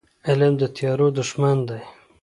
[0.27, 1.81] علم د تیارو دښمن دی.